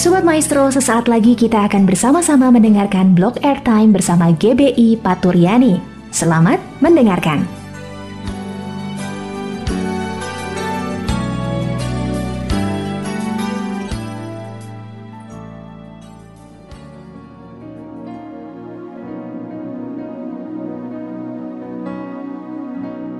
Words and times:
Sobat 0.00 0.24
Maestro, 0.24 0.64
sesaat 0.72 1.12
lagi 1.12 1.36
kita 1.36 1.68
akan 1.68 1.84
bersama-sama 1.84 2.48
mendengarkan 2.48 3.12
blog 3.12 3.36
airtime 3.44 3.92
bersama 3.92 4.32
GBI 4.32 4.96
Paturyani. 4.96 5.76
Selamat 6.08 6.56
mendengarkan. 6.80 7.44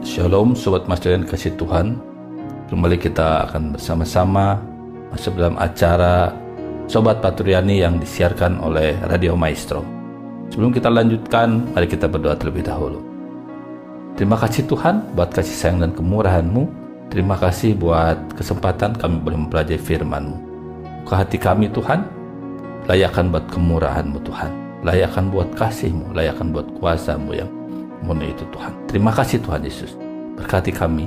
Shalom 0.00 0.56
Sobat 0.56 0.88
Maestro 0.88 1.12
yang 1.12 1.28
kasih 1.28 1.52
Tuhan 1.60 2.00
Kembali 2.72 2.96
kita 2.96 3.52
akan 3.52 3.76
bersama-sama 3.76 4.56
Masuk 5.12 5.36
dalam 5.36 5.60
acara 5.60 6.39
Sobat 6.90 7.22
Paturiani 7.22 7.86
yang 7.86 8.02
disiarkan 8.02 8.58
oleh 8.66 8.98
Radio 9.06 9.38
Maestro. 9.38 9.86
Sebelum 10.50 10.74
kita 10.74 10.90
lanjutkan, 10.90 11.70
mari 11.70 11.86
kita 11.86 12.10
berdoa 12.10 12.34
terlebih 12.34 12.66
dahulu. 12.66 12.98
Terima 14.18 14.34
kasih 14.34 14.66
Tuhan 14.66 15.14
buat 15.14 15.30
kasih 15.30 15.54
sayang 15.54 15.86
dan 15.86 15.94
kemurahan-Mu. 15.94 16.66
Terima 17.06 17.38
kasih 17.38 17.78
buat 17.78 18.18
kesempatan 18.34 18.98
kami 18.98 19.22
boleh 19.22 19.38
mempelajari 19.38 19.78
firman-Mu. 19.78 20.34
Buka 21.06 21.22
hati 21.22 21.38
kami 21.38 21.70
Tuhan, 21.70 22.02
layakkan 22.90 23.30
buat 23.30 23.46
kemurahan-Mu 23.54 24.18
Tuhan. 24.26 24.50
Layakkan 24.82 25.30
buat 25.30 25.46
kasih-Mu, 25.54 26.10
layakkan 26.10 26.50
buat 26.50 26.66
kuasa-Mu 26.82 27.30
yang 27.38 27.50
murni 28.02 28.34
itu 28.34 28.42
Tuhan. 28.50 28.74
Terima 28.90 29.14
kasih 29.14 29.38
Tuhan 29.38 29.62
Yesus. 29.62 29.94
Berkati 30.34 30.74
kami, 30.74 31.06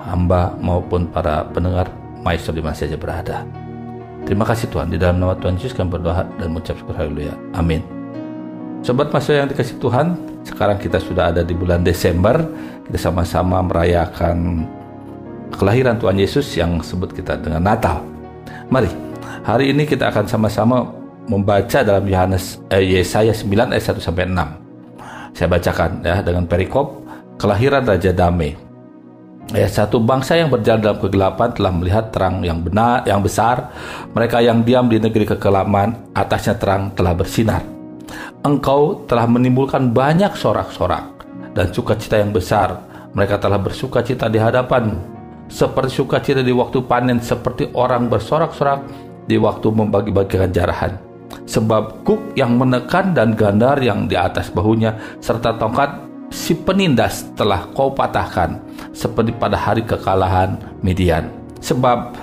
hamba 0.00 0.56
maupun 0.64 1.12
para 1.12 1.44
pendengar 1.52 1.92
Maestro 2.24 2.56
di 2.56 2.64
mana 2.64 2.72
saja 2.72 2.96
berada. 2.96 3.63
Terima 4.24 4.48
kasih 4.48 4.72
Tuhan, 4.72 4.88
di 4.88 4.96
dalam 4.96 5.20
nama 5.20 5.36
Tuhan 5.36 5.60
Yesus 5.60 5.76
kami 5.76 5.92
berdoa 5.92 6.24
dan 6.40 6.48
mengucap 6.48 6.80
syukur 6.80 6.96
haleluya. 6.96 7.36
Amin. 7.52 7.84
Sobat 8.80 9.12
Mas 9.12 9.28
yang 9.28 9.48
dikasih 9.48 9.76
Tuhan, 9.76 10.16
sekarang 10.48 10.80
kita 10.80 10.96
sudah 10.96 11.28
ada 11.28 11.44
di 11.44 11.52
bulan 11.52 11.84
Desember, 11.84 12.40
kita 12.88 12.96
sama-sama 13.00 13.60
merayakan 13.60 14.64
kelahiran 15.52 16.00
Tuhan 16.00 16.16
Yesus 16.16 16.48
yang 16.56 16.80
sebut 16.80 17.12
kita 17.12 17.36
dengan 17.36 17.64
Natal. 17.64 18.00
Mari, 18.72 18.88
hari 19.44 19.76
ini 19.76 19.84
kita 19.84 20.08
akan 20.08 20.24
sama-sama 20.24 20.88
membaca 21.28 21.84
dalam 21.84 22.04
Yohanes 22.04 22.60
eh, 22.72 23.00
Yesaya 23.00 23.32
9 23.32 23.76
ayat 23.76 23.84
1 23.92 24.00
sampai 24.00 24.24
6. 24.28 25.36
Saya 25.36 25.48
bacakan 25.52 25.90
ya 26.00 26.24
dengan 26.24 26.44
perikop 26.48 27.04
kelahiran 27.36 27.84
Raja 27.84 28.12
Damai. 28.12 28.63
Ya, 29.52 29.68
satu 29.68 30.00
bangsa 30.00 30.40
yang 30.40 30.48
berjalan 30.48 30.80
dalam 30.80 30.98
kegelapan 31.04 31.52
telah 31.52 31.72
melihat 31.76 32.08
terang 32.08 32.40
yang 32.40 32.64
benar, 32.64 33.04
yang 33.04 33.20
besar. 33.20 33.68
Mereka 34.16 34.40
yang 34.40 34.64
diam 34.64 34.88
di 34.88 34.96
negeri 34.96 35.28
kekelaman, 35.28 36.16
atasnya 36.16 36.56
terang 36.56 36.96
telah 36.96 37.12
bersinar. 37.12 37.60
Engkau 38.40 39.04
telah 39.04 39.28
menimbulkan 39.28 39.92
banyak 39.92 40.32
sorak-sorak 40.32 41.28
dan 41.52 41.68
sukacita 41.76 42.16
yang 42.16 42.32
besar. 42.32 42.80
Mereka 43.12 43.36
telah 43.36 43.60
bersukacita 43.60 44.32
di 44.32 44.40
hadapanmu. 44.40 45.12
Seperti 45.52 46.00
sukacita 46.00 46.40
di 46.40 46.50
waktu 46.50 46.80
panen, 46.88 47.20
seperti 47.20 47.68
orang 47.76 48.08
bersorak-sorak 48.08 48.80
di 49.28 49.36
waktu 49.36 49.68
membagi-bagikan 49.68 50.50
jarahan. 50.56 50.96
Sebab 51.44 52.00
kuk 52.00 52.32
yang 52.32 52.56
menekan 52.56 53.12
dan 53.12 53.36
gandar 53.36 53.76
yang 53.84 54.08
di 54.08 54.16
atas 54.16 54.48
bahunya, 54.48 55.20
serta 55.20 55.60
tongkat 55.60 56.00
si 56.32 56.56
penindas 56.56 57.28
telah 57.36 57.68
kau 57.76 57.92
patahkan 57.94 58.58
seperti 59.04 59.36
pada 59.36 59.60
hari 59.60 59.84
kekalahan 59.84 60.56
Midian. 60.80 61.28
Sebab 61.60 62.16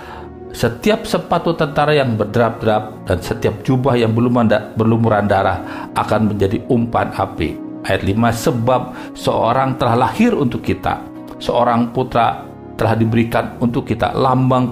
setiap 0.51 1.05
sepatu 1.07 1.53
tentara 1.53 1.93
yang 1.93 2.17
berderap-derap 2.17 3.07
dan 3.07 3.17
setiap 3.21 3.61
jubah 3.61 3.95
yang 3.95 4.11
berlumuran 4.11 5.29
darah 5.29 5.87
akan 5.93 6.33
menjadi 6.33 6.59
umpan 6.67 7.13
api. 7.13 7.55
Ayat 7.81 8.05
5 8.05 8.45
sebab 8.49 8.81
seorang 9.17 9.77
telah 9.77 9.95
lahir 9.97 10.37
untuk 10.37 10.61
kita, 10.61 11.01
seorang 11.41 11.89
putra 11.89 12.45
telah 12.77 12.93
diberikan 12.93 13.57
untuk 13.57 13.89
kita, 13.89 14.13
lambang 14.13 14.69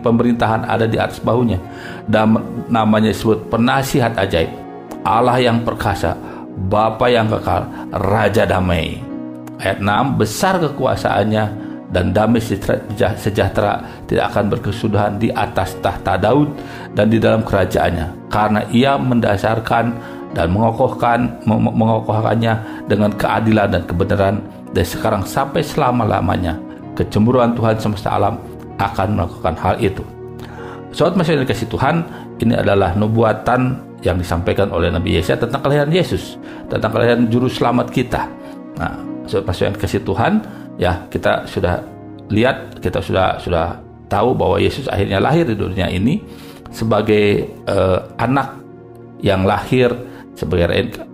pemerintahan 0.00 0.68
ada 0.68 0.84
di 0.84 1.00
atas 1.00 1.20
bahunya. 1.24 1.56
Dan 2.04 2.36
namanya 2.68 3.12
disebut 3.12 3.48
penasihat 3.48 4.12
ajaib, 4.16 4.52
Allah 5.04 5.40
yang 5.40 5.64
perkasa, 5.64 6.16
Bapa 6.68 7.08
yang 7.08 7.32
kekal, 7.32 7.64
Raja 7.96 8.44
damai 8.44 9.09
Ayat 9.60 9.78
6, 9.84 10.16
besar 10.16 10.56
kekuasaannya 10.56 11.44
dan 11.90 12.14
damai 12.14 12.40
sejahtera 12.40 13.82
tidak 14.06 14.24
akan 14.32 14.44
berkesudahan 14.56 15.18
di 15.20 15.28
atas 15.34 15.76
tahta 15.84 16.16
Daud 16.16 16.48
dan 16.96 17.12
di 17.12 17.20
dalam 17.20 17.44
kerajaannya. 17.44 18.30
Karena 18.32 18.64
ia 18.72 18.96
mendasarkan 18.96 19.84
dan 20.32 20.46
mengokohkan 20.54 21.42
mengokohkannya 21.44 22.86
dengan 22.86 23.10
keadilan 23.18 23.68
dan 23.74 23.82
kebenaran 23.84 24.36
dari 24.70 24.86
sekarang 24.86 25.26
sampai 25.26 25.60
selama-lamanya. 25.60 26.56
Kecemburuan 26.94 27.52
Tuhan 27.58 27.76
semesta 27.82 28.14
alam 28.14 28.38
akan 28.78 29.08
melakukan 29.18 29.54
hal 29.58 29.74
itu. 29.82 30.06
Sobat 30.94 31.18
masih 31.18 31.42
dikasih 31.42 31.68
Tuhan 31.68 32.06
ini 32.38 32.54
adalah 32.54 32.94
nubuatan 32.94 33.76
yang 34.00 34.16
disampaikan 34.16 34.72
oleh 34.72 34.88
Nabi 34.88 35.20
Yesaya 35.20 35.36
tentang 35.36 35.60
kelahiran 35.60 35.92
Yesus 35.92 36.40
tentang 36.72 36.88
kelahiran 36.94 37.28
juru 37.28 37.50
selamat 37.50 37.92
kita. 37.92 38.24
Nah 38.80 39.09
yang 39.38 39.76
kasih 39.78 40.02
Tuhan 40.02 40.42
ya 40.76 41.06
kita 41.06 41.46
sudah 41.46 41.82
lihat 42.30 42.82
kita 42.82 42.98
sudah 42.98 43.38
sudah 43.38 43.78
tahu 44.10 44.34
bahwa 44.34 44.58
Yesus 44.58 44.90
akhirnya 44.90 45.22
lahir 45.22 45.46
di 45.46 45.54
dunia 45.54 45.86
ini 45.86 46.18
sebagai 46.70 47.46
uh, 47.66 48.10
anak 48.18 48.58
yang 49.22 49.46
lahir 49.46 49.92
sebagai 50.34 50.66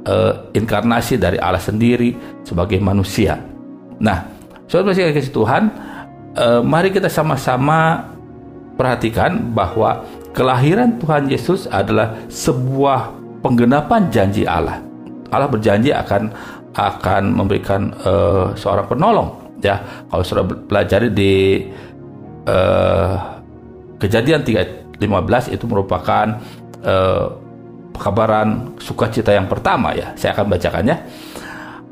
uh, 0.06 0.48
inkarnasi 0.54 1.18
dari 1.18 1.36
Allah 1.40 1.60
sendiri 1.60 2.14
sebagai 2.46 2.78
manusia. 2.78 3.40
Nah, 3.98 4.28
saudara 4.70 4.92
masih 4.94 5.10
kasih 5.10 5.34
Tuhan, 5.34 5.62
uh, 6.38 6.60
mari 6.62 6.94
kita 6.94 7.10
sama-sama 7.10 8.12
perhatikan 8.78 9.50
bahwa 9.56 10.04
kelahiran 10.36 11.00
Tuhan 11.00 11.26
Yesus 11.32 11.66
adalah 11.66 12.14
sebuah 12.28 13.10
penggenapan 13.40 14.12
janji 14.12 14.44
Allah. 14.44 14.84
Allah 15.32 15.50
berjanji 15.50 15.90
akan 15.90 16.30
akan 16.76 17.32
memberikan 17.32 17.92
uh, 18.04 18.52
seorang 18.52 18.86
penolong 18.86 19.58
ya 19.64 19.80
kalau 20.12 20.24
sudah 20.24 20.44
pelajari 20.44 21.08
di 21.10 21.64
uh, 22.44 23.16
kejadian 23.96 24.44
315 24.44 25.56
itu 25.56 25.64
merupakan 25.64 26.36
uh, 26.84 27.26
kabaran 27.96 28.76
sukacita 28.76 29.32
yang 29.32 29.48
pertama 29.48 29.96
ya 29.96 30.12
saya 30.20 30.36
akan 30.36 30.52
bacakannya 30.52 30.96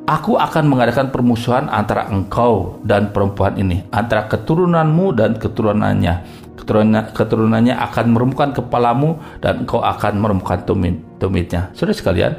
Aku 0.04 0.36
akan 0.36 0.68
mengadakan 0.68 1.08
permusuhan 1.08 1.64
antara 1.72 2.04
engkau 2.12 2.76
dan 2.84 3.08
perempuan 3.08 3.56
ini, 3.56 3.88
antara 3.88 4.28
keturunanmu 4.28 5.16
dan 5.16 5.40
keturunannya. 5.40 6.44
Keturunan, 6.60 7.08
keturunannya 7.16 7.72
akan 7.72 8.12
meremukkan 8.12 8.52
kepalamu 8.52 9.16
dan 9.40 9.64
engkau 9.64 9.80
akan 9.80 10.20
meremukkan 10.20 10.68
tumit, 10.68 11.00
tumitnya. 11.16 11.72
Saudara 11.72 11.96
sekalian, 11.96 12.32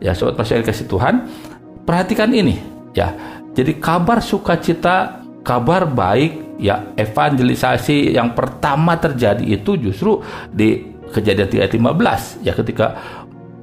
ya 0.00 0.16
sobat 0.16 0.40
pasien 0.40 0.64
kasih 0.64 0.88
Tuhan, 0.88 1.28
Perhatikan 1.90 2.30
ini, 2.30 2.54
ya. 2.94 3.10
Jadi 3.50 3.82
kabar 3.82 4.22
sukacita, 4.22 5.26
kabar 5.42 5.90
baik, 5.90 6.50
ya 6.60 6.92
evangelisasi 6.94 8.14
yang 8.14 8.36
pertama 8.36 8.94
terjadi 9.00 9.42
itu 9.42 9.74
justru 9.80 10.20
di 10.52 10.92
kejadian 11.10 11.48
315 11.72 12.44
ya 12.46 12.52
ketika 12.52 12.86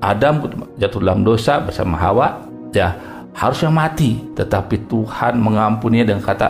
Adam 0.01 0.49
jatuh 0.81 0.99
dalam 0.99 1.21
dosa 1.21 1.61
bersama 1.61 1.95
Hawa 2.01 2.41
ya 2.73 3.16
harusnya 3.37 3.69
mati 3.69 4.17
tetapi 4.33 4.89
Tuhan 4.89 5.37
mengampuni 5.37 6.01
dengan 6.01 6.25
kata 6.25 6.47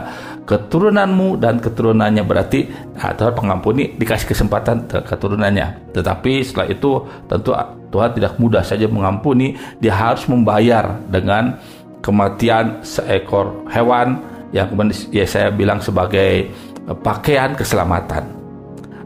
keturunanmu 0.47 1.35
dan 1.35 1.59
keturunannya. 1.59 2.23
Berarti 2.23 2.71
atau 2.95 3.35
pengampuni 3.35 3.99
dikasih 3.99 4.31
kesempatan 4.31 4.87
keturunannya. 4.87 5.91
Tetapi 5.91 6.31
setelah 6.47 6.71
itu 6.71 7.03
tentu 7.27 7.51
Tuhan 7.91 8.09
tidak 8.15 8.39
mudah 8.39 8.63
saja 8.63 8.87
mengampuni, 8.87 9.59
dia 9.83 9.91
harus 9.91 10.23
membayar 10.31 10.95
dengan 11.11 11.59
kematian 11.99 12.79
seekor 12.87 13.67
hewan 13.67 14.23
yang 14.55 14.71
kemudian 14.71 14.95
ya 15.11 15.27
saya 15.27 15.51
bilang 15.51 15.83
sebagai 15.83 16.47
eh, 16.87 16.97
pakaian 17.03 17.51
keselamatan. 17.51 18.23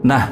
Nah, 0.06 0.30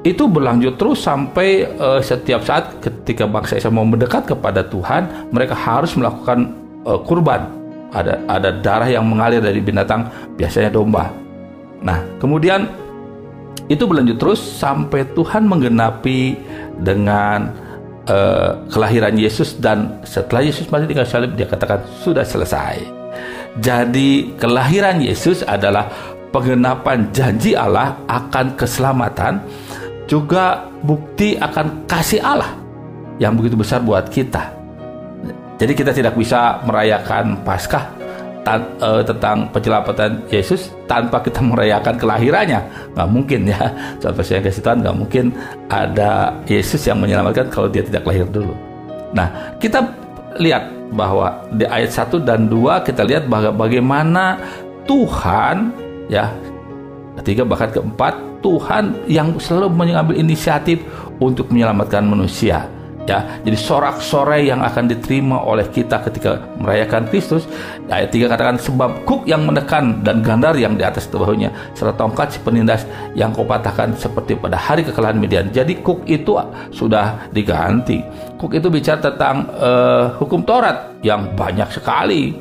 itu 0.00 0.24
berlanjut 0.26 0.80
terus 0.80 1.04
sampai 1.04 1.68
uh, 1.76 2.00
setiap 2.00 2.40
saat 2.40 2.80
ketika 2.80 3.28
bangsa 3.28 3.60
Israel 3.60 3.76
mau 3.76 3.84
mendekat 3.84 4.24
kepada 4.32 4.64
Tuhan, 4.64 5.28
mereka 5.28 5.52
harus 5.52 5.92
melakukan 5.92 6.59
uh, 6.84 7.00
kurban. 7.02 7.58
Ada 7.90 8.22
ada 8.30 8.50
darah 8.54 8.86
yang 8.86 9.02
mengalir 9.02 9.42
dari 9.42 9.58
binatang, 9.58 10.06
biasanya 10.38 10.70
domba. 10.70 11.10
Nah, 11.82 11.98
kemudian 12.22 12.70
itu 13.66 13.82
berlanjut 13.86 14.18
terus 14.18 14.38
sampai 14.38 15.06
Tuhan 15.14 15.46
menggenapi 15.50 16.38
dengan 16.78 17.50
uh, 18.06 18.62
kelahiran 18.70 19.14
Yesus 19.18 19.58
dan 19.58 20.02
setelah 20.06 20.42
Yesus 20.42 20.70
mati 20.70 20.86
di 20.86 20.94
salib 21.02 21.34
dia 21.34 21.50
katakan 21.50 21.82
sudah 22.02 22.22
selesai. 22.22 22.82
Jadi 23.58 24.38
kelahiran 24.38 25.02
Yesus 25.02 25.42
adalah 25.42 25.90
penggenapan 26.30 27.10
janji 27.10 27.58
Allah 27.58 27.98
akan 28.06 28.54
keselamatan. 28.54 29.42
juga 30.10 30.66
bukti 30.82 31.38
akan 31.38 31.86
kasih 31.86 32.18
Allah 32.18 32.50
yang 33.22 33.38
begitu 33.38 33.54
besar 33.54 33.78
buat 33.78 34.10
kita. 34.10 34.59
Jadi 35.60 35.72
kita 35.76 35.92
tidak 35.92 36.16
bisa 36.16 36.56
merayakan 36.64 37.36
Paskah 37.44 37.84
uh, 38.48 39.04
tentang 39.04 39.52
penyelamatan 39.52 40.24
Yesus 40.32 40.72
tanpa 40.88 41.20
kita 41.20 41.44
merayakan 41.52 42.00
kelahirannya. 42.00 42.60
Nggak 42.96 43.08
mungkin 43.12 43.40
ya. 43.44 43.68
Sampai 44.00 44.24
saya 44.24 44.40
kasih 44.40 44.64
Tuhan 44.64 44.80
nggak 44.80 44.96
mungkin 44.96 45.36
ada 45.68 46.32
Yesus 46.48 46.80
yang 46.88 47.04
menyelamatkan 47.04 47.52
kalau 47.52 47.68
dia 47.68 47.84
tidak 47.84 48.08
lahir 48.08 48.24
dulu. 48.24 48.56
Nah 49.12 49.52
kita 49.60 49.84
lihat 50.40 50.72
bahwa 50.96 51.44
di 51.52 51.68
ayat 51.68 51.92
1 51.92 52.24
dan 52.24 52.48
2 52.48 52.86
kita 52.88 53.04
lihat 53.04 53.28
bahwa 53.28 53.68
bagaimana 53.68 54.40
Tuhan 54.88 55.70
ya 56.10 56.32
ketiga 57.22 57.46
bahkan 57.46 57.70
keempat 57.70 58.14
Tuhan 58.40 58.96
yang 59.06 59.36
selalu 59.38 59.70
mengambil 59.70 60.16
inisiatif 60.18 60.82
untuk 61.22 61.52
menyelamatkan 61.52 62.02
manusia 62.02 62.66
ya 63.10 63.18
jadi 63.42 63.58
sorak-sorai 63.58 64.46
yang 64.46 64.62
akan 64.62 64.86
diterima 64.86 65.42
oleh 65.42 65.66
kita 65.66 65.98
ketika 66.06 66.38
merayakan 66.62 67.10
Kristus 67.10 67.50
ayat 67.90 68.14
3 68.14 68.30
katakan 68.30 68.56
sebab 68.62 69.02
kuk 69.02 69.26
yang 69.26 69.42
menekan 69.42 70.06
dan 70.06 70.22
gandar 70.22 70.54
yang 70.54 70.78
di 70.78 70.86
atas 70.86 71.10
tubuhnya 71.10 71.50
serta 71.74 71.98
tongkat 71.98 72.30
si 72.30 72.38
penindas 72.38 72.86
yang 73.18 73.34
kau 73.34 73.42
patahkan 73.42 73.98
seperti 73.98 74.38
pada 74.38 74.54
hari 74.54 74.86
kekalahan 74.86 75.18
Midian 75.18 75.50
jadi 75.50 75.74
kuk 75.82 76.06
itu 76.06 76.38
sudah 76.70 77.26
diganti 77.34 77.98
kuk 78.38 78.54
itu 78.54 78.70
bicara 78.70 79.02
tentang 79.02 79.50
uh, 79.58 80.14
hukum 80.22 80.46
Taurat 80.46 80.94
yang 81.02 81.34
banyak 81.34 81.66
sekali 81.74 82.38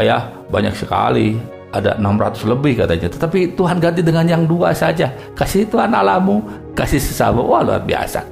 ya 0.00 0.32
banyak 0.48 0.72
sekali 0.72 1.36
ada 1.70 1.94
600 1.98 2.50
lebih 2.50 2.82
katanya. 2.82 3.06
Tetapi 3.06 3.54
Tuhan 3.54 3.78
ganti 3.78 4.02
dengan 4.02 4.26
yang 4.26 4.42
dua 4.42 4.74
saja. 4.74 5.14
Kasih 5.38 5.70
Tuhan 5.70 5.94
alamu, 5.94 6.42
kasih 6.74 6.98
sesama. 6.98 7.38
Wah 7.46 7.62
luar 7.62 7.82
biasa. 7.86 8.26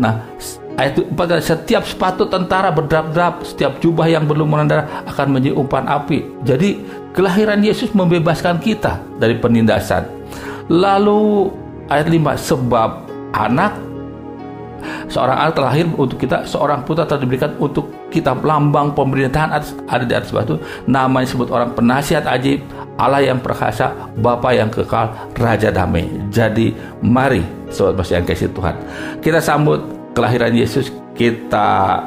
Nah, 0.00 0.24
Ayat 0.82 0.98
4 0.98 1.14
setiap 1.38 1.86
sepatu 1.86 2.26
tentara 2.26 2.74
berderap-derap, 2.74 3.46
setiap 3.46 3.78
jubah 3.78 4.10
yang 4.10 4.26
belum 4.26 4.50
menandar 4.50 5.06
akan 5.06 5.38
menjadi 5.38 5.54
umpan 5.54 5.86
api. 5.86 6.26
Jadi 6.42 6.82
kelahiran 7.14 7.62
Yesus 7.62 7.94
membebaskan 7.94 8.58
kita 8.58 8.98
dari 9.22 9.38
penindasan. 9.38 10.10
Lalu 10.66 11.54
ayat 11.86 12.10
5 12.10 12.34
sebab 12.34 12.90
anak 13.30 13.78
seorang 15.06 15.38
anak 15.38 15.54
terlahir 15.54 15.86
untuk 15.94 16.18
kita, 16.18 16.42
seorang 16.50 16.82
putra 16.82 17.06
telah 17.06 17.22
diberikan 17.22 17.54
untuk 17.62 18.10
kita 18.10 18.34
lambang 18.42 18.90
pemerintahan 18.90 19.54
ada 19.86 20.02
di 20.02 20.14
atas 20.18 20.34
batu. 20.34 20.58
Namanya 20.90 21.30
disebut 21.30 21.46
orang 21.54 21.78
penasihat 21.78 22.26
ajaib, 22.26 22.58
Allah 22.98 23.22
yang 23.22 23.38
perkasa, 23.38 23.94
Bapa 24.18 24.50
yang 24.50 24.66
kekal, 24.66 25.14
Raja 25.38 25.70
damai. 25.70 26.10
Jadi 26.34 26.74
mari 27.06 27.46
sobat 27.70 28.02
masih 28.02 28.18
yang 28.18 28.26
kasih 28.26 28.50
Tuhan. 28.50 28.74
Kita 29.22 29.38
sambut 29.38 30.01
kelahiran 30.12 30.52
Yesus 30.52 30.92
kita 31.12 32.00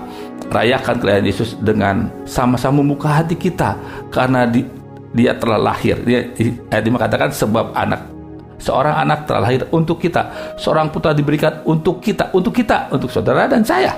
rayakan 0.49 0.95
kelahiran 1.01 1.25
Yesus 1.25 1.57
dengan 1.57 2.09
sama-sama 2.25 2.81
membuka 2.81 3.09
hati 3.09 3.37
kita 3.37 3.77
karena 4.13 4.45
di, 4.45 4.65
dia 5.13 5.33
telah 5.37 5.57
lahir. 5.57 5.97
Dia 6.05 6.29
ayat 6.69 6.85
katakan 6.85 7.29
sebab 7.33 7.73
anak 7.73 8.01
seorang 8.61 8.95
anak 9.03 9.27
telah 9.27 9.41
lahir 9.45 9.61
untuk 9.73 9.99
kita, 9.99 10.55
seorang 10.55 10.89
putra 10.89 11.11
diberikan 11.11 11.61
untuk 11.67 11.99
kita, 11.99 12.31
untuk 12.31 12.55
kita, 12.55 12.89
untuk 12.93 13.11
saudara 13.11 13.45
dan 13.49 13.61
saya. 13.65 13.93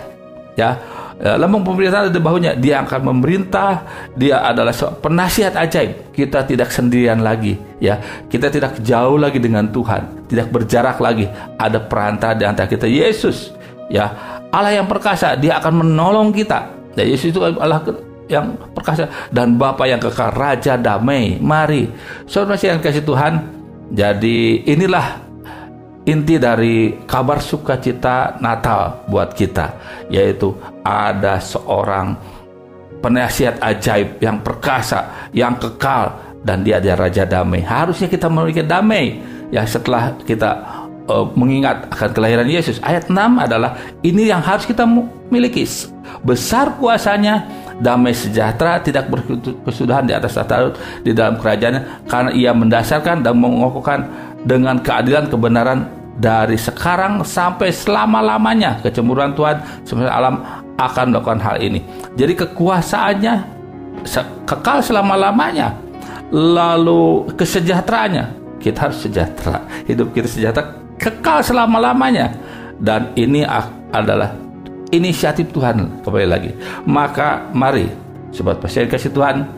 Ya, 0.57 0.73
ya 1.21 1.37
lambang 1.37 1.61
pemerintahan 1.61 2.09
ada 2.09 2.17
bahunya 2.17 2.57
dia 2.57 2.81
akan 2.81 3.13
memerintah. 3.13 3.85
Dia 4.17 4.41
adalah 4.41 4.73
penasihat 4.73 5.53
ajaib. 5.53 6.09
Kita 6.15 6.41
tidak 6.43 6.73
sendirian 6.73 7.21
lagi 7.21 7.61
ya. 7.77 8.01
Kita 8.25 8.49
tidak 8.49 8.81
jauh 8.81 9.21
lagi 9.21 9.37
dengan 9.37 9.69
Tuhan 9.69 10.27
tidak 10.27 10.51
berjarak 10.51 10.97
lagi. 10.99 11.25
Ada 11.55 11.79
perantara 11.81 12.35
di 12.35 12.43
antara 12.43 12.67
kita 12.67 12.85
Yesus 12.85 13.56
ya 13.87 14.05
Allah 14.51 14.73
yang 14.75 14.87
perkasa 14.87 15.35
dia 15.35 15.59
akan 15.59 15.83
menolong 15.85 16.29
kita. 16.31 16.71
Ya 16.97 17.05
Yesus 17.05 17.29
itu 17.29 17.39
Allah 17.43 17.83
yang 18.27 18.57
perkasa. 18.75 19.07
Dan 19.31 19.55
Bapa 19.55 19.87
yang 19.87 20.01
kekal 20.01 20.33
Raja 20.33 20.75
damai. 20.75 21.39
Mari 21.39 21.89
saudara 22.27 22.59
yang 22.59 22.83
kasih 22.83 23.03
Tuhan 23.03 23.33
jadi 23.91 24.67
inilah 24.67 25.27
inti 26.07 26.39
dari 26.39 27.03
kabar 27.03 27.43
sukacita 27.43 28.39
Natal 28.39 29.03
buat 29.11 29.35
kita 29.35 29.75
yaitu 30.07 30.55
ada 30.83 31.39
seorang 31.39 32.15
penasihat 33.03 33.59
ajaib 33.59 34.19
yang 34.23 34.39
perkasa 34.39 35.29
yang 35.35 35.59
kekal 35.59 36.15
dan 36.47 36.63
dia 36.63 36.79
adalah 36.79 37.07
Raja 37.07 37.27
damai. 37.27 37.59
Harusnya 37.63 38.07
kita 38.07 38.31
memiliki 38.31 38.63
damai. 38.63 39.19
Ya 39.47 39.63
setelah 39.63 40.11
kita 40.27 40.76
uh, 41.07 41.25
mengingat 41.33 41.87
akan 41.91 42.09
kelahiran 42.13 42.47
Yesus. 42.47 42.77
Ayat 42.83 43.07
6 43.09 43.15
adalah 43.17 43.79
ini 44.03 44.29
yang 44.29 44.43
harus 44.43 44.67
kita 44.67 44.83
miliki. 45.31 45.63
Besar 46.23 46.75
kuasanya, 46.77 47.47
damai 47.79 48.13
sejahtera, 48.13 48.79
tidak 48.83 49.09
berkesudahan 49.11 50.05
di 50.07 50.13
atas 50.13 50.35
tahta 50.35 50.75
di 51.01 51.11
dalam 51.15 51.39
kerajaannya 51.39 52.07
karena 52.07 52.31
ia 52.35 52.51
mendasarkan 52.51 53.23
dan 53.23 53.35
mengokohkan 53.39 54.07
dengan 54.43 54.79
keadilan 54.79 55.27
kebenaran 55.27 55.87
dari 56.17 56.57
sekarang 56.57 57.21
sampai 57.21 57.69
selama-lamanya 57.69 58.81
kecemburuan 58.81 59.37
Tuhan 59.37 59.61
semesta 59.85 60.09
alam 60.09 60.41
akan 60.77 61.13
melakukan 61.13 61.41
hal 61.41 61.57
ini. 61.61 61.85
Jadi 62.17 62.33
kekuasaannya 62.45 63.35
kekal 64.45 64.81
selama-lamanya. 64.81 65.77
Lalu 66.27 67.31
kesejahteraannya 67.39 68.25
kita 68.59 68.89
harus 68.89 68.99
sejahtera. 68.99 69.63
Hidup 69.87 70.11
kita 70.11 70.27
sejahtera 70.27 70.86
kekal 70.97 71.41
selama-lamanya. 71.41 72.33
Dan 72.77 73.09
ini 73.17 73.41
adalah 73.89 74.33
inisiatif 74.93 75.49
Tuhan 75.49 76.05
kembali 76.05 76.27
lagi. 76.29 76.51
Maka 76.85 77.49
mari 77.53 77.89
sobat 78.29 78.61
pasien 78.61 78.85
kasih 78.85 79.09
Tuhan 79.09 79.49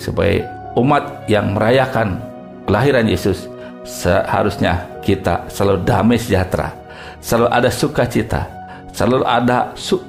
supaya 0.00 0.42
umat 0.74 1.26
yang 1.30 1.54
merayakan 1.54 2.18
kelahiran 2.66 3.06
Yesus 3.06 3.46
seharusnya 3.84 4.88
kita 5.04 5.46
selalu 5.52 5.84
damai 5.84 6.16
sejahtera 6.16 6.72
selalu 7.20 7.48
ada 7.52 7.70
sukacita 7.70 8.42
selalu 8.90 9.24
ada 9.28 9.70
su 9.76 10.00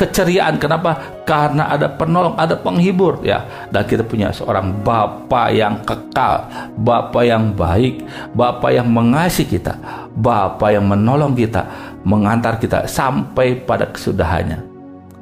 keceriaan. 0.00 0.56
Kenapa? 0.56 1.20
Karena 1.28 1.68
ada 1.68 1.92
penolong, 1.92 2.32
ada 2.40 2.56
penghibur 2.56 3.20
ya. 3.20 3.44
Dan 3.68 3.84
kita 3.84 4.00
punya 4.00 4.32
seorang 4.32 4.72
Bapa 4.80 5.52
yang 5.52 5.84
kekal, 5.84 6.48
Bapa 6.80 7.20
yang 7.20 7.52
baik, 7.52 8.00
Bapa 8.32 8.72
yang 8.72 8.88
mengasihi 8.88 9.60
kita, 9.60 9.76
Bapa 10.16 10.72
yang 10.72 10.88
menolong 10.88 11.36
kita, 11.36 11.68
mengantar 12.08 12.56
kita 12.56 12.88
sampai 12.88 13.60
pada 13.60 13.92
kesudahannya. 13.92 14.64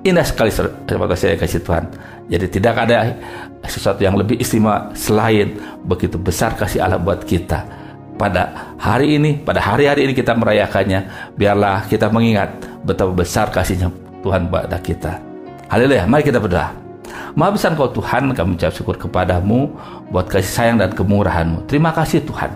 Indah 0.06 0.22
sekali 0.22 0.54
terima 0.86 1.10
kasih 1.10 1.34
kasih 1.34 1.58
Tuhan. 1.66 1.84
Jadi 2.30 2.46
tidak 2.60 2.86
ada 2.86 3.18
sesuatu 3.66 3.98
yang 4.04 4.14
lebih 4.14 4.38
istimewa 4.38 4.94
selain 4.94 5.58
begitu 5.82 6.14
besar 6.14 6.54
kasih 6.54 6.86
Allah 6.86 7.02
buat 7.02 7.26
kita. 7.26 7.66
Pada 8.18 8.74
hari 8.82 9.14
ini, 9.14 9.38
pada 9.38 9.62
hari-hari 9.62 10.10
ini 10.10 10.12
kita 10.14 10.34
merayakannya, 10.34 11.30
biarlah 11.38 11.86
kita 11.86 12.10
mengingat 12.10 12.50
betapa 12.82 13.14
besar 13.14 13.46
kasihnya 13.54 14.07
Tuhan 14.22 14.50
pada 14.50 14.78
kita. 14.80 15.20
Haleluya, 15.68 16.08
mari 16.08 16.24
kita 16.24 16.40
berdoa. 16.40 16.72
Maha 17.36 17.54
besar 17.54 17.76
kau 17.78 17.90
Tuhan, 17.92 18.34
kami 18.34 18.58
ucap 18.58 18.72
syukur 18.74 18.98
kepadamu 18.98 19.70
buat 20.10 20.26
kasih 20.26 20.52
sayang 20.52 20.76
dan 20.80 20.90
kemurahanmu. 20.92 21.68
Terima 21.70 21.94
kasih 21.94 22.24
Tuhan. 22.24 22.50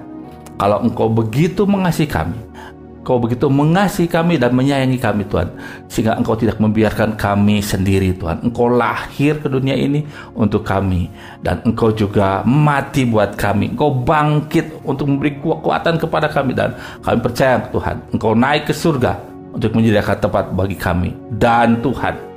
Kalau 0.59 0.83
engkau 0.83 1.11
begitu 1.11 1.67
mengasihi 1.67 2.09
kami, 2.09 2.39
Engkau 3.03 3.19
begitu 3.19 3.51
mengasihi 3.51 4.07
kami 4.07 4.39
dan 4.39 4.55
menyayangi 4.55 4.95
kami 4.95 5.27
Tuhan 5.27 5.51
Sehingga 5.91 6.15
Engkau 6.15 6.39
tidak 6.39 6.63
membiarkan 6.63 7.19
kami 7.19 7.59
sendiri 7.59 8.15
Tuhan 8.15 8.47
Engkau 8.47 8.71
lahir 8.71 9.43
ke 9.43 9.51
dunia 9.51 9.75
ini 9.75 10.07
untuk 10.39 10.63
kami 10.63 11.11
Dan 11.43 11.59
Engkau 11.67 11.91
juga 11.91 12.47
mati 12.47 13.03
buat 13.03 13.35
kami 13.35 13.75
Engkau 13.75 13.91
bangkit 13.91 14.87
untuk 14.87 15.11
memberi 15.11 15.35
kekuatan 15.35 15.99
kepada 15.99 16.31
kami 16.31 16.55
Dan 16.55 16.79
kami 17.03 17.19
percaya 17.19 17.59
Tuhan 17.75 18.07
Engkau 18.15 18.39
naik 18.39 18.71
ke 18.71 18.75
surga 18.79 19.32
untuk 19.53 19.77
menyediakan 19.77 20.17
tempat 20.19 20.45
bagi 20.57 20.77
kami 20.77 21.13
dan 21.37 21.79
Tuhan 21.85 22.33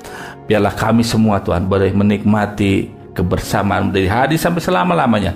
biarlah 0.46 0.74
kami 0.78 1.02
semua 1.02 1.42
Tuhan 1.42 1.66
boleh 1.66 1.92
menikmati 1.92 2.90
kebersamaan 3.16 3.90
dari 3.90 4.06
hari 4.06 4.38
sampai 4.38 4.62
selama-lamanya 4.62 5.34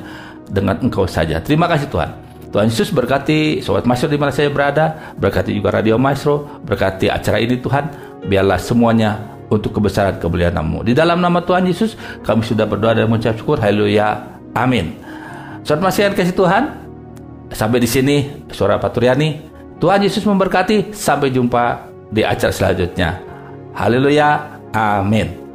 dengan 0.49 0.77
Engkau 0.81 1.07
saja. 1.09 1.39
Terima 1.41 1.65
kasih 1.65 1.87
Tuhan. 1.89 2.09
Tuhan 2.49 2.65
Yesus 2.65 2.89
berkati 2.89 3.61
Sobat 3.61 3.85
Maestro 3.85 4.09
di 4.09 4.17
mana 4.17 4.33
saya 4.33 4.49
berada, 4.49 5.13
berkati 5.21 5.53
juga 5.53 5.69
Radio 5.69 6.01
Maestro, 6.01 6.49
berkati 6.65 7.05
acara 7.05 7.37
ini 7.37 7.61
Tuhan, 7.61 7.85
biarlah 8.25 8.57
semuanya 8.57 9.21
untuk 9.53 9.77
kebesaran 9.77 10.17
kemuliaan 10.17 10.57
namamu. 10.57 10.81
Di 10.81 10.97
dalam 10.97 11.21
nama 11.21 11.45
Tuhan 11.45 11.69
Yesus, 11.69 11.93
kami 12.25 12.41
sudah 12.41 12.65
berdoa 12.65 12.97
dan 12.97 13.05
mengucap 13.05 13.37
syukur. 13.37 13.61
Haleluya. 13.61 14.41
Amin. 14.57 14.97
Sobat 15.61 15.85
Maestro 15.85 16.17
kasih 16.17 16.33
Tuhan, 16.33 16.73
sampai 17.53 17.77
di 17.77 17.89
sini 17.89 18.15
suara 18.49 18.81
Paturiani 18.81 19.48
Tuhan 19.79 20.03
Yesus 20.03 20.27
memberkati. 20.27 20.91
Sampai 20.91 21.31
jumpa 21.31 21.87
di 22.11 22.21
acara 22.21 22.51
selanjutnya. 22.51 23.23
Haleluya. 23.73 24.59
Amin. 24.75 25.49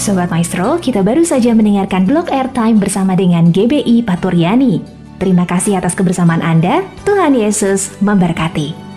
Sobat 0.00 0.32
Maestro, 0.32 0.80
kita 0.80 1.04
baru 1.04 1.20
saja 1.28 1.52
mendengarkan 1.52 2.08
blog 2.08 2.32
airtime 2.32 2.80
bersama 2.80 3.12
dengan 3.12 3.52
GBI 3.52 4.00
Paturyani. 4.08 4.80
Terima 5.20 5.44
kasih 5.44 5.76
atas 5.76 5.92
kebersamaan 5.92 6.40
Anda. 6.40 6.80
Tuhan 7.04 7.36
Yesus 7.36 7.92
memberkati. 8.00 8.89